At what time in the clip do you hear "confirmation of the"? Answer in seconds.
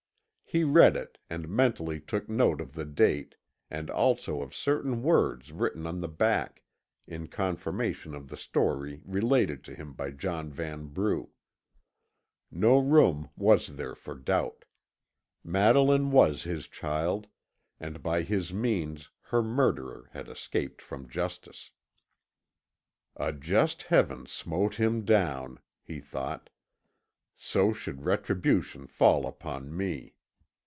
7.29-8.35